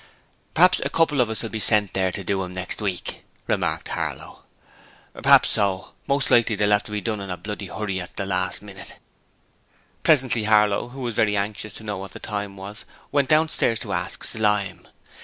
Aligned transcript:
'P'hap's 0.55 0.81
a 0.83 0.89
couple 0.89 1.21
of 1.21 1.29
us 1.29 1.43
will 1.43 1.49
be 1.51 1.59
sent 1.59 1.93
there 1.93 2.11
to 2.11 2.23
do 2.23 2.41
'em 2.43 2.53
next 2.53 2.81
week,' 2.81 3.23
remarked 3.45 3.89
Harlow. 3.89 4.45
'P'hap's 5.13 5.49
so. 5.49 5.91
Most 6.07 6.31
likely 6.31 6.55
they'll 6.55 6.73
'ave 6.73 6.85
to 6.85 6.91
be 6.91 7.01
done 7.01 7.21
in 7.21 7.29
a 7.29 7.37
bloody 7.37 7.69
'urry 7.69 8.01
at 8.01 8.15
the 8.15 8.25
last 8.25 8.63
minute.' 8.63 8.95
Presently 10.01 10.45
Harlow 10.45 10.87
who 10.87 11.01
was 11.01 11.13
very 11.13 11.37
anxious 11.37 11.73
to 11.75 11.83
know 11.83 11.97
what 11.97 12.19
time 12.23 12.53
it 12.53 12.61
was 12.61 12.85
went 13.11 13.29
downstairs 13.29 13.77
to 13.81 13.93
ask 13.93 14.23
Slyme. 14.23 14.87